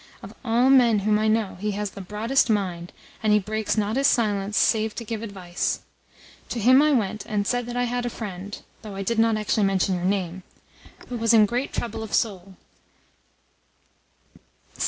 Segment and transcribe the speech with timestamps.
[0.23, 3.97] Of all men whom I know he has the broadest mind, and he breaks not
[3.97, 5.81] his silence save to give advice.
[6.49, 9.37] To him I went and said that I had a friend (though I did not
[9.37, 10.41] actually mention your name)
[11.09, 12.55] who was in great trouble of soul.